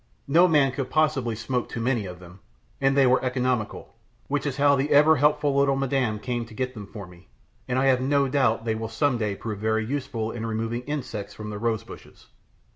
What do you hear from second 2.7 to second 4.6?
and they were economical, which is